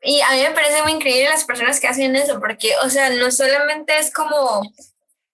[0.07, 3.09] y a mí me parece muy increíble las personas que hacen eso, porque, o sea,
[3.09, 4.61] no solamente es como,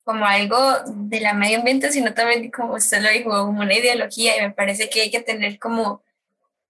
[0.03, 0.57] como algo
[0.87, 4.49] de la medio ambiente, sino también, como usted lo dijo, como una ideología, y me
[4.49, 6.01] parece que hay que tener como,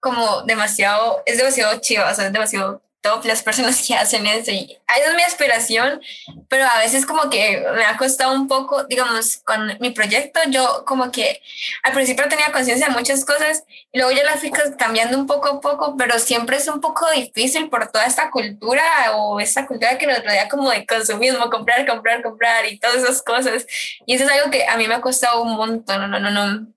[0.01, 4.49] como demasiado, es demasiado chido, o sea, es demasiado top las personas que hacen eso.
[4.49, 6.01] Y esa es mi aspiración,
[6.49, 10.85] pero a veces como que me ha costado un poco, digamos, con mi proyecto, yo
[10.85, 11.41] como que
[11.83, 15.49] al principio tenía conciencia de muchas cosas y luego ya las fui cambiando un poco
[15.49, 18.83] a poco, pero siempre es un poco difícil por toda esta cultura
[19.15, 23.21] o esta cultura que nos rodea como de consumismo, comprar, comprar, comprar y todas esas
[23.21, 23.67] cosas.
[24.05, 26.67] Y eso es algo que a mí me ha costado un montón, no, no, no,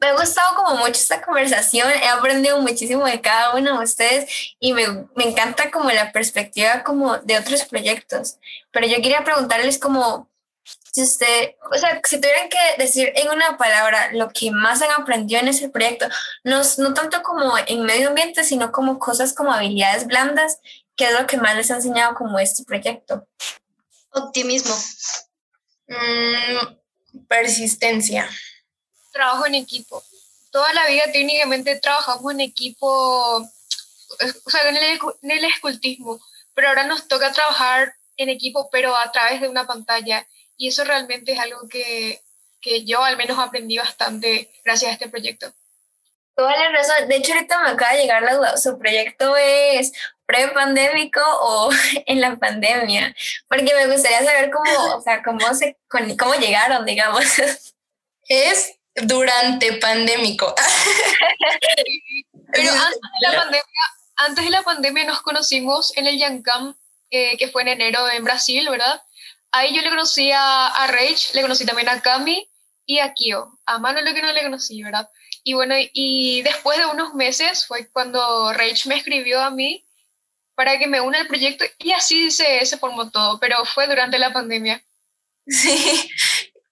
[0.00, 4.54] me ha gustado como mucho esta conversación, he aprendido muchísimo de cada uno de ustedes
[4.58, 8.38] y me, me, encanta como la perspectiva como de otros proyectos.
[8.70, 10.30] Pero yo quería preguntarles como,
[10.64, 14.90] si usted, o sea, si tuvieran que decir en una palabra lo que más han
[14.90, 16.06] aprendido en ese proyecto,
[16.44, 20.60] no, no tanto como en medio ambiente, sino como cosas como habilidades blandas,
[20.96, 23.28] ¿qué es lo que más les ha enseñado como este proyecto?
[24.12, 24.74] Optimismo.
[25.88, 28.28] Mm, persistencia
[29.10, 30.02] trabajo en equipo.
[30.50, 32.88] Toda la vida técnicamente trabajamos en equipo,
[33.36, 36.20] o sea, en el, escultismo,
[36.54, 40.26] pero ahora nos toca trabajar en equipo, pero a través de una pantalla.
[40.56, 42.20] Y eso realmente es algo que,
[42.60, 45.52] que yo al menos aprendí bastante gracias a este proyecto.
[46.34, 47.08] Toda la razón.
[47.08, 48.56] De hecho, ahorita me acaba de llegar la duda.
[48.56, 49.92] ¿Su proyecto es
[50.26, 51.70] pre-pandémico o
[52.06, 53.14] en la pandemia?
[53.48, 57.24] Porque me gustaría saber cómo, o sea, cómo, se, cómo llegaron, digamos.
[58.32, 60.54] Es durante pandémico.
[62.52, 63.62] Pero antes de, la pandemia,
[64.16, 66.74] antes de la pandemia nos conocimos en el Yancam,
[67.10, 69.02] eh, que fue en enero en Brasil, ¿verdad?
[69.52, 72.48] Ahí yo le conocí a, a Rage, le conocí también a Cami
[72.86, 73.58] y a Kio.
[73.66, 75.08] A Mano lo que no le conocí, ¿verdad?
[75.42, 79.84] Y bueno, y después de unos meses fue cuando Rage me escribió a mí
[80.54, 84.18] para que me una al proyecto y así se, se formó todo, pero fue durante
[84.18, 84.82] la pandemia.
[85.46, 86.10] Sí,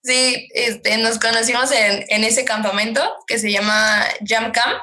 [0.08, 4.80] Sí, este, nos conocimos en, en, ese campamento que se llama Jam Camp.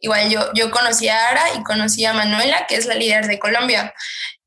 [0.00, 3.38] Igual yo, yo conocí a Ara y conocí a Manuela, que es la líder de
[3.38, 3.94] Colombia.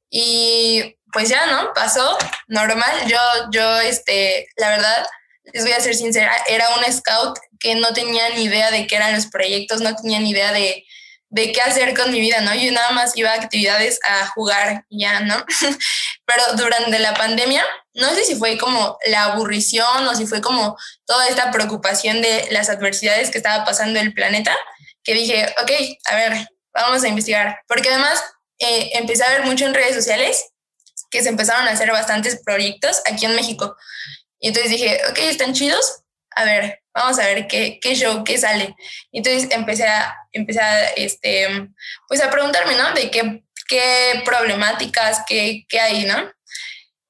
[0.09, 1.73] Y pues ya, ¿no?
[1.73, 2.91] Pasó normal.
[3.07, 3.17] Yo,
[3.53, 5.07] yo, este, la verdad,
[5.53, 8.97] les voy a ser sincera, era un scout que no tenía ni idea de qué
[8.97, 10.85] eran los proyectos, no tenía ni idea de,
[11.29, 12.53] de qué hacer con mi vida, ¿no?
[12.55, 15.45] Yo nada más iba a actividades a jugar ya, ¿no?
[16.25, 20.77] Pero durante la pandemia, no sé si fue como la aburrición o si fue como
[21.05, 24.55] toda esta preocupación de las adversidades que estaba pasando el planeta,
[25.03, 25.71] que dije, ok,
[26.05, 27.59] a ver, vamos a investigar.
[27.67, 28.23] Porque además
[28.59, 30.45] eh, empecé a ver mucho en redes sociales
[31.09, 33.75] que se empezaron a hacer bastantes proyectos aquí en México.
[34.39, 36.03] Y entonces dije, ok, están chidos,
[36.37, 38.75] a ver, vamos a ver qué, qué show, qué sale.
[39.11, 41.47] Entonces empecé a, empecé a, este,
[42.07, 42.93] pues a preguntarme, ¿no?
[42.93, 46.31] De qué, qué problemáticas, qué, qué hay, ¿no?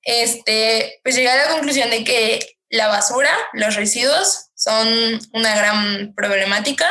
[0.02, 4.88] Este, pues llegué a la conclusión de que la basura, los residuos son
[5.34, 6.88] una gran problemática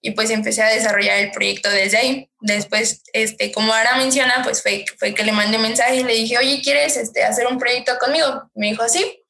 [0.00, 2.30] y pues empecé a desarrollar el proyecto desde ahí.
[2.40, 6.38] Después, este, como ahora menciona, pues fue, fue que le mandé mensaje y le dije,
[6.38, 8.50] oye, ¿quieres este, hacer un proyecto conmigo?
[8.54, 9.23] Me dijo, sí.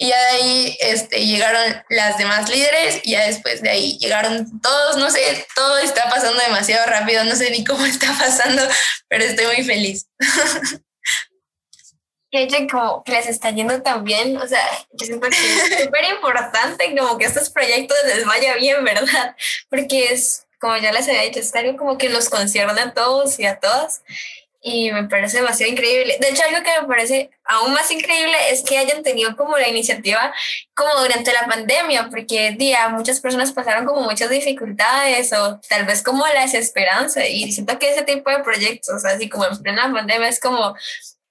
[0.00, 5.10] Y ahí este, llegaron las demás líderes y ya después de ahí llegaron todos, no
[5.10, 8.62] sé, todo está pasando demasiado rápido, no sé ni cómo está pasando,
[9.08, 10.06] pero estoy muy feliz.
[12.30, 16.04] que como que les está yendo tan bien, o sea, yo siento que es súper
[16.14, 19.34] importante como que estos proyectos les vaya bien, ¿verdad?
[19.68, 23.40] Porque es, como ya les había dicho, es algo como que los concierne a todos
[23.40, 24.02] y a todas
[24.60, 26.16] y me parece demasiado increíble.
[26.20, 29.68] De hecho, algo que me parece aún más increíble es que hayan tenido como la
[29.68, 30.34] iniciativa
[30.74, 36.02] como durante la pandemia, porque día muchas personas pasaron como muchas dificultades o tal vez
[36.02, 40.28] como la desesperanza y siento que ese tipo de proyectos, así como en plena pandemia,
[40.28, 40.74] es como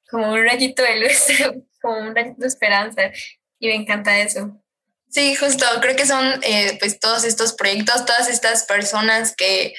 [0.10, 1.26] como un rayito de luz,
[1.82, 3.12] como un rayito de esperanza.
[3.60, 4.62] Y me encanta eso.
[5.10, 9.74] Sí, justo, creo que son eh, pues todos estos proyectos, todas estas personas que,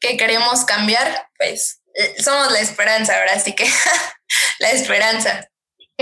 [0.00, 1.79] que queremos cambiar, pues
[2.18, 3.66] somos la esperanza ahora, así que
[4.58, 5.46] la esperanza.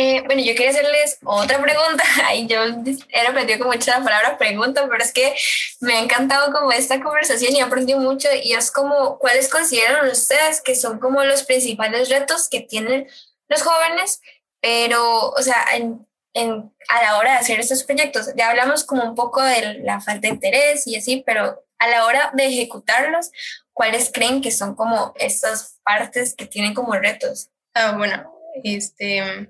[0.01, 2.05] Eh, bueno, yo quería hacerles otra pregunta.
[2.25, 5.35] Ay, yo he repetido como mucho la palabra pregunta, pero es que
[5.81, 10.09] me ha encantado como esta conversación y he aprendido mucho y es como, ¿cuáles consideran
[10.09, 13.09] ustedes que son como los principales retos que tienen
[13.49, 14.21] los jóvenes,
[14.61, 19.03] pero, o sea, en, en, a la hora de hacer estos proyectos, ya hablamos como
[19.05, 23.31] un poco de la falta de interés y así, pero a la hora de ejecutarlos,
[23.79, 27.51] ¿cuáles creen que son como estas partes que tienen como retos?
[27.75, 28.29] Ah, bueno,
[28.64, 29.49] este...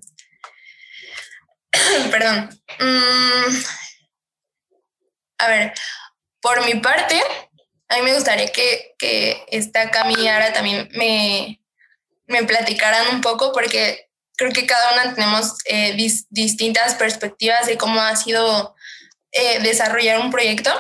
[2.11, 2.51] Perdón.
[2.79, 3.57] Mm,
[5.39, 5.73] a ver,
[6.43, 7.19] por mi parte,
[7.89, 10.15] a mí me gustaría que, que esta Cami
[10.53, 11.63] también me,
[12.27, 15.97] me platicaran un poco porque creo que cada una tenemos eh,
[16.29, 18.75] distintas perspectivas de cómo ha sido
[19.33, 20.71] eh, desarrollar un proyecto.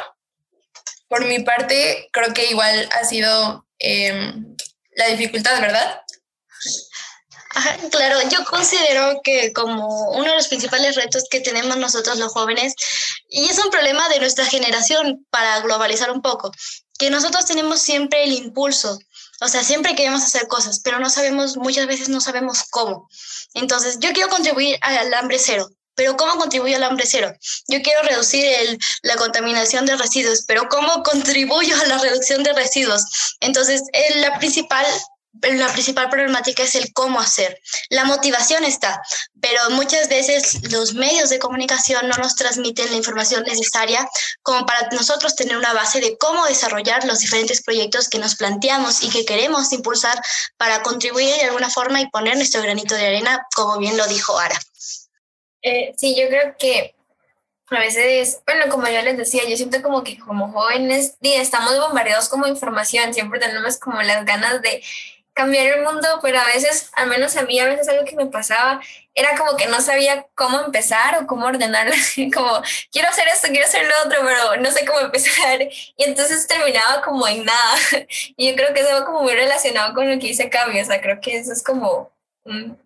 [1.08, 4.56] Por mi parte, creo que igual ha sido em,
[4.96, 6.02] la dificultad, ¿verdad?
[7.90, 12.74] claro, yo considero que como uno de los principales retos que tenemos nosotros los jóvenes,
[13.28, 16.52] y es un problema de nuestra generación para globalizar un poco,
[16.98, 18.98] que nosotros tenemos siempre el impulso
[19.40, 23.08] o sea, siempre queremos hacer cosas, pero no sabemos, muchas veces no sabemos cómo.
[23.54, 25.68] Entonces, yo quiero contribuir al hambre cero,
[25.98, 27.34] pero ¿cómo contribuyo al hambre cero?
[27.66, 33.02] Yo quiero reducir la contaminación de residuos, pero ¿cómo contribuyo a la reducción de residuos?
[33.40, 33.82] Entonces,
[34.14, 34.86] la principal
[35.42, 37.60] la principal problemática es el cómo hacer.
[37.90, 39.00] La motivación está,
[39.40, 44.08] pero muchas veces los medios de comunicación no nos transmiten la información necesaria
[44.42, 49.02] como para nosotros tener una base de cómo desarrollar los diferentes proyectos que nos planteamos
[49.02, 50.20] y que queremos impulsar
[50.56, 54.38] para contribuir de alguna forma y poner nuestro granito de arena, como bien lo dijo
[54.38, 54.58] Ara.
[55.62, 56.94] Eh, sí, yo creo que
[57.70, 62.28] a veces, bueno, como yo les decía, yo siento como que como jóvenes estamos bombardeados
[62.28, 64.82] como información, siempre tenemos como las ganas de
[65.38, 68.26] cambiar el mundo, pero a veces, al menos a mí, a veces algo que me
[68.26, 68.80] pasaba
[69.14, 71.94] era como que no sabía cómo empezar o cómo ordenarlo,
[72.34, 75.60] como quiero hacer esto, quiero hacer lo otro, pero no sé cómo empezar.
[75.62, 77.76] Y entonces terminaba como en nada.
[78.36, 80.86] Y yo creo que eso va como muy relacionado con lo que hice cambio, o
[80.86, 82.10] sea, creo que eso es como
[82.48, 82.76] una,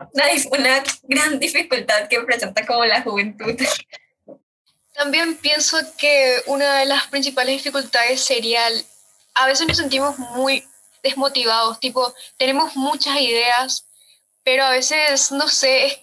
[0.51, 3.55] una gran dificultad que presenta como la juventud.
[4.95, 8.67] También pienso que una de las principales dificultades sería,
[9.35, 10.65] a veces nos sentimos muy
[11.03, 13.87] desmotivados, tipo, tenemos muchas ideas,
[14.45, 15.99] pero a veces, no sé, es,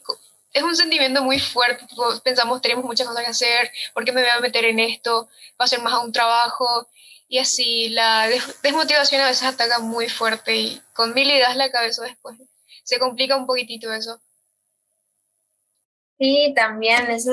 [0.53, 1.85] es un sentimiento muy fuerte,
[2.23, 5.29] pensamos, tenemos muchas cosas que hacer, ¿por qué me voy a meter en esto?
[5.59, 6.89] Va a ser más a un trabajo,
[7.29, 8.27] y así, la
[8.63, 12.35] desmotivación a veces ataca muy fuerte y con mil ideas la cabeza después
[12.89, 14.19] se complica un poquitito eso.
[16.17, 17.31] Sí, también eso,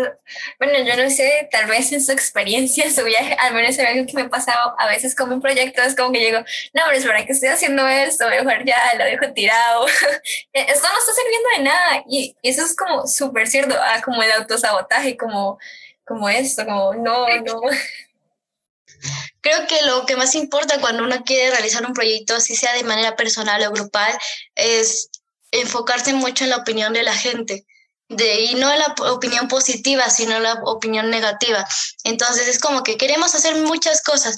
[0.60, 4.06] bueno, yo no sé, tal vez en su experiencia, su viaje, al menos es algo
[4.06, 6.38] que me ha pasado a veces con mi proyecto, es como que digo,
[6.74, 9.88] no, pero es verdad que estoy haciendo esto, mejor ya lo dejo tirado,
[10.52, 14.22] e, esto no está sirviendo de nada, y, eso es como súper cierto, ah, como
[14.22, 15.58] el autosabotaje, como,
[16.04, 17.60] como esto, como no, no.
[19.40, 22.84] Creo que lo que más importa cuando uno quiere realizar un proyecto, así sea de
[22.84, 24.12] manera personal o grupal,
[24.54, 25.10] es
[25.60, 27.66] enfocarse mucho en la opinión de la gente
[28.08, 31.66] de, y no la opinión positiva, sino la opinión negativa.
[32.04, 34.36] Entonces es como que queremos hacer muchas cosas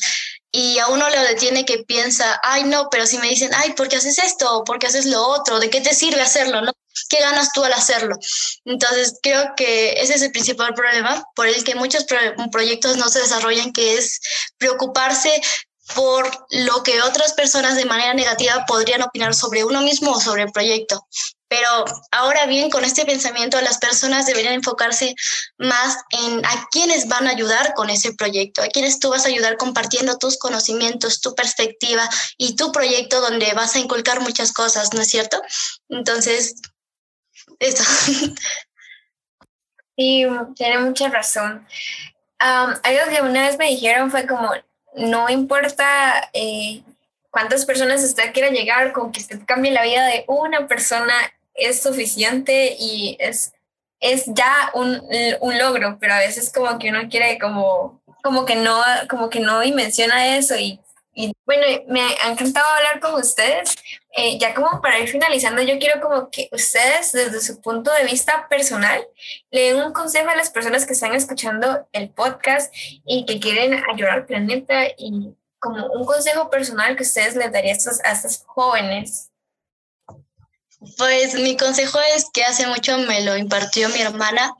[0.50, 3.88] y a uno le detiene que piensa, ay no, pero si me dicen, ay, ¿por
[3.88, 4.64] qué haces esto?
[4.64, 5.60] ¿Por qué haces lo otro?
[5.60, 6.62] ¿De qué te sirve hacerlo?
[6.62, 6.72] ¿no?
[7.08, 8.16] ¿qué ganas tú al hacerlo?
[8.64, 12.04] Entonces, creo que ese es el principal problema por el que muchos
[12.50, 14.20] proyectos no se desarrollan, que es
[14.58, 15.30] preocuparse
[15.94, 20.42] por lo que otras personas de manera negativa podrían opinar sobre uno mismo o sobre
[20.42, 21.06] el proyecto.
[21.48, 25.14] Pero ahora bien, con este pensamiento, las personas deberían enfocarse
[25.56, 29.28] más en a quiénes van a ayudar con ese proyecto, a quiénes tú vas a
[29.28, 34.92] ayudar compartiendo tus conocimientos, tu perspectiva y tu proyecto donde vas a inculcar muchas cosas,
[34.92, 35.40] ¿no es cierto?
[35.88, 36.54] Entonces,
[37.58, 37.82] eso.
[39.96, 40.24] Sí,
[40.54, 41.66] tiene mucha razón.
[42.38, 44.52] algo que una vez me dijeron fue como,
[44.98, 46.82] no importa eh,
[47.30, 51.14] cuántas personas usted quiera llegar, con que usted cambie la vida de una persona
[51.54, 53.52] es suficiente y es,
[54.00, 55.02] es ya un,
[55.40, 59.40] un, logro, pero a veces como que uno quiere como, como que no, como que
[59.40, 60.80] no dimensiona eso y,
[61.14, 63.74] y bueno, me ha encantado hablar con ustedes.
[64.16, 68.04] Eh, ya como para ir finalizando, yo quiero como que ustedes desde su punto de
[68.04, 69.06] vista personal
[69.50, 72.72] le den un consejo a las personas que están escuchando el podcast
[73.04, 77.76] y que quieren ayudar al planeta y como un consejo personal que ustedes les darían
[78.04, 79.30] a estos jóvenes.
[80.96, 84.54] Pues mi consejo es que hace mucho me lo impartió mi hermana,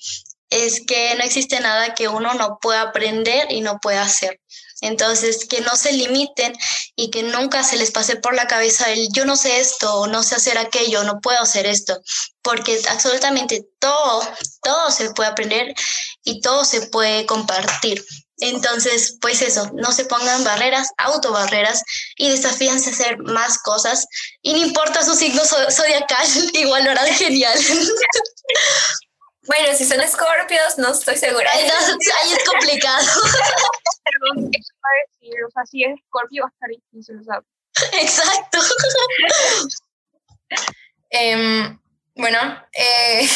[0.51, 4.41] es que no existe nada que uno no pueda aprender y no pueda hacer.
[4.81, 6.53] Entonces, que no se limiten
[6.95, 10.07] y que nunca se les pase por la cabeza el yo no sé esto, o
[10.07, 12.01] no sé hacer aquello, no puedo hacer esto,
[12.43, 14.23] porque absolutamente todo,
[14.63, 15.75] todo se puede aprender
[16.23, 18.05] y todo se puede compartir.
[18.41, 21.83] Entonces, pues eso, no se pongan barreras, autobarreras
[22.17, 24.07] y desafíense a hacer más cosas.
[24.43, 27.59] Y no importa su signo zodiacal, igual lo harán genial.
[29.49, 31.51] Bueno, si son escorpios, no estoy segura.
[31.51, 33.07] Ahí, es complicado.
[34.05, 37.47] Perdón, eso va a decir, o sea, si es escorpio va a estar difícil, ¿sabes?
[37.95, 38.59] Exacto.
[41.13, 41.81] um,
[42.15, 43.27] bueno, eh,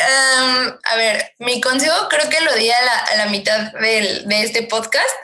[0.90, 4.42] a ver, mi consejo creo que lo di a la, a la mitad del, de
[4.44, 5.14] este podcast,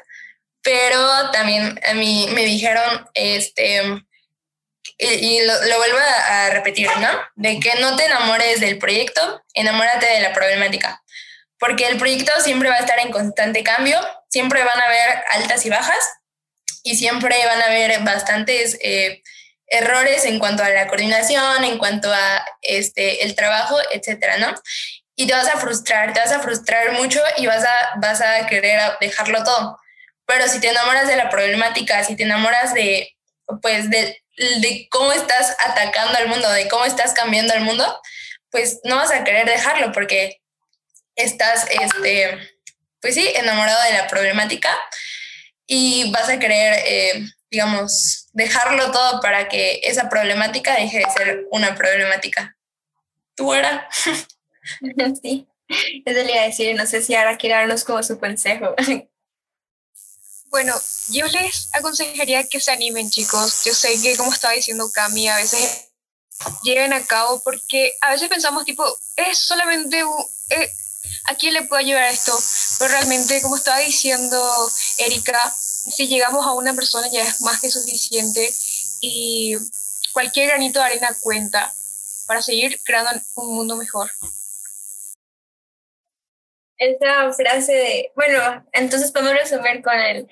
[0.60, 4.04] pero también a mí me dijeron, este,
[5.00, 7.08] y, lo, lo, vuelvo a, repetir, ¿no?
[7.34, 11.02] De que no te enamores del proyecto, enamórate de la problemática,
[11.58, 13.98] porque el proyecto siempre va a estar en constante cambio,
[14.28, 16.04] siempre van a haber altas y bajas
[16.82, 18.78] y siempre van a haber bastantes...
[18.82, 19.22] Eh,
[19.70, 24.52] errores en cuanto a la coordinación, en cuanto a este, el trabajo, etcétera, ¿no?
[25.16, 28.46] Y te vas a frustrar, te vas a frustrar mucho y vas a, vas a
[28.46, 29.78] querer dejarlo todo.
[30.26, 33.16] Pero si te enamoras de la problemática, si te enamoras de,
[33.62, 38.00] pues, de, de cómo estás atacando al mundo, de cómo estás cambiando al mundo,
[38.50, 40.40] pues no vas a querer dejarlo porque
[41.14, 42.38] estás, este,
[43.00, 44.70] pues sí, enamorado de la problemática
[45.66, 51.46] y vas a querer eh, digamos, dejarlo todo para que esa problemática deje de ser
[51.50, 52.56] una problemática.
[53.34, 53.88] ¿Tú era?
[55.22, 55.48] Sí,
[56.04, 58.74] eso le iba a decir, no sé si ahora quiere darnos como su consejo.
[60.50, 60.74] Bueno,
[61.08, 63.62] yo les aconsejaría que se animen, chicos.
[63.64, 65.86] Yo sé que, como estaba diciendo Cami, a veces
[66.62, 68.84] lleven a cabo porque a veces pensamos, tipo,
[69.16, 70.70] es solamente un, eh,
[71.26, 72.36] ¿a quién le puede ayudar esto?
[72.78, 77.70] Pero realmente, como estaba diciendo Erika, si llegamos a una persona ya es más que
[77.70, 78.52] suficiente
[79.00, 79.56] y
[80.12, 81.72] cualquier granito de arena cuenta
[82.26, 84.10] para seguir creando un mundo mejor.
[86.80, 90.26] Esa frase de, bueno, entonces podemos resumir con el,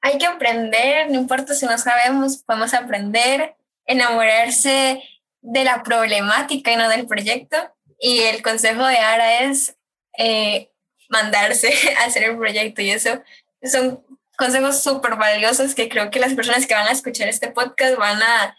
[0.00, 5.02] hay que aprender, no importa si no sabemos, podemos aprender, enamorarse
[5.42, 7.56] de la problemática y no del proyecto.
[7.98, 9.76] Y el consejo de Ara es
[10.16, 10.70] eh,
[11.10, 13.22] mandarse a hacer el proyecto y eso
[13.62, 14.02] son
[14.36, 18.20] consejos súper valiosos que creo que las personas que van a escuchar este podcast van
[18.22, 18.56] a,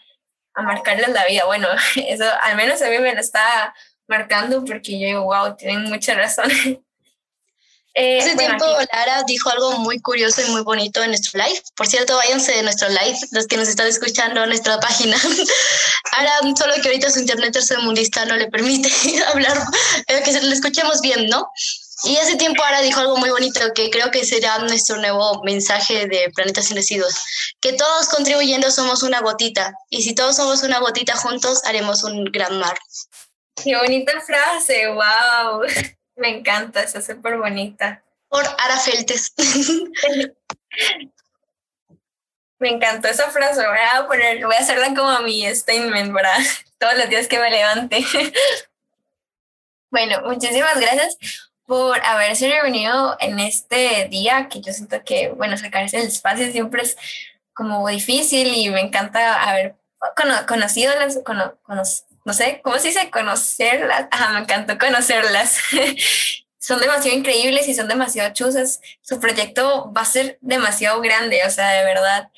[0.54, 1.46] a marcarles la vida.
[1.46, 1.66] Bueno,
[1.96, 3.74] eso al menos a mí me lo está
[4.06, 6.48] marcando porque yo digo, wow, tienen mucha razón.
[7.96, 11.62] Eh, Hace tiempo Lara dijo algo muy curioso y muy bonito en nuestro live.
[11.76, 15.16] Por cierto, váyanse de nuestro live, los que nos están escuchando en nuestra página.
[16.16, 18.90] Ahora, solo que ahorita su internet tercermundista no le permite
[19.32, 19.58] hablar,
[20.06, 21.48] pero que le escuchemos bien, ¿no?
[22.02, 26.06] Y hace tiempo ahora dijo algo muy bonito que creo que será nuestro nuevo mensaje
[26.06, 27.14] de Planetas sin Residuos,
[27.60, 32.24] que todos contribuyendo somos una gotita y si todos somos una gotita juntos haremos un
[32.24, 32.76] gran mar.
[33.62, 35.62] Qué bonita frase, wow.
[36.16, 38.02] Me encanta, es súper bonita.
[38.28, 39.34] Por Arafeltes.
[42.58, 46.34] me encantó esa frase, voy a poner, voy a hacerla como mi statement para
[46.78, 48.04] todos los días que me levante.
[49.90, 51.18] bueno, muchísimas gracias
[51.66, 56.82] por haberse reunido en este día, que yo siento que, bueno, sacarse el espacio siempre
[56.82, 56.96] es
[57.54, 59.76] como difícil y me encanta haber
[60.46, 63.10] conocido las, no sé, ¿cómo se dice?
[63.10, 64.08] Conocerlas.
[64.10, 65.58] Ajá, me encantó conocerlas.
[66.58, 68.80] son demasiado increíbles y son demasiado chuzas.
[69.02, 72.30] Su proyecto va a ser demasiado grande, o sea, de verdad.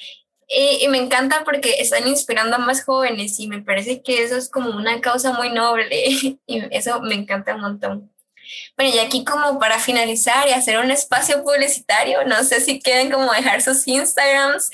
[0.49, 4.49] Y, me encanta porque están inspirando a más jóvenes y me parece que eso es
[4.49, 5.89] como una causa muy noble
[6.47, 8.12] y eso me encanta un montón.
[8.76, 13.11] Bueno, y aquí como para finalizar y hacer un espacio publicitario, no sé si quieren
[13.11, 14.70] como dejar sus Instagrams,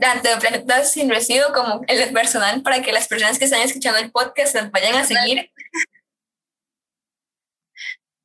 [0.00, 3.98] tanto de Planetas Sin Residuo como el personal, para que las personas que están escuchando
[3.98, 5.50] el podcast los vayan a seguir.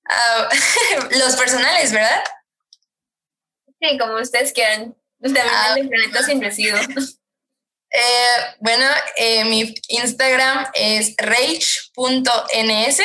[0.10, 0.50] Ah,
[1.12, 2.24] los personales, ¿verdad?
[3.82, 4.96] Sí, como ustedes quieran.
[5.22, 6.80] También ah, el Planetas Sin Residuo.
[7.92, 8.86] Eh, bueno,
[9.18, 13.02] eh, mi Instagram es rage.ns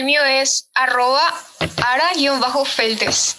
[0.00, 1.22] El mío es arroba
[1.76, 3.36] ara-feltes.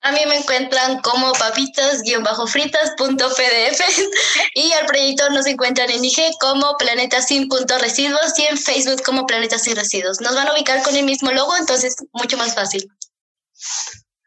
[0.00, 3.80] A mí me encuentran como papitas-fritas.pdf
[4.54, 9.76] y al proyecto nos encuentran en IG como planetasin.residuos y en Facebook como Planeta Sin
[9.76, 10.22] Residuos.
[10.22, 12.90] Nos van a ubicar con el mismo logo, entonces mucho más fácil.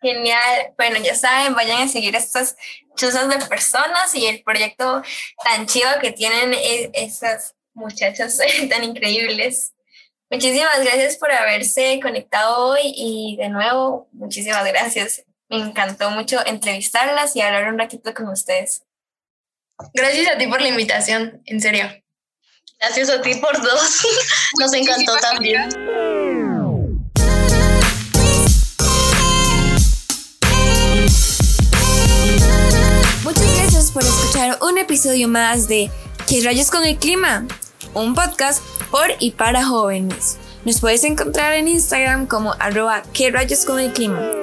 [0.04, 0.76] Genial.
[0.78, 2.56] Bueno, ya saben, vayan a seguir estas
[2.96, 5.02] chuzas de personas y el proyecto
[5.44, 8.38] tan chido que tienen e-, esas muchachas
[8.70, 9.74] tan increíbles.
[10.34, 15.24] Muchísimas gracias por haberse conectado hoy y de nuevo, muchísimas gracias.
[15.48, 18.82] Me encantó mucho entrevistarlas y hablar un ratito con ustedes.
[19.94, 21.86] Gracias a ti por la invitación, en serio.
[22.80, 24.08] Gracias a ti por dos.
[24.60, 25.70] Nos encantó también.
[33.24, 35.92] Muchas gracias por escuchar un episodio más de
[36.28, 37.46] ¿Qué rayos con el clima?
[37.94, 38.64] Un podcast
[38.94, 40.38] por y para jóvenes.
[40.66, 44.43] Nos puedes encontrar en Instagram como arroba que rayos con el clima.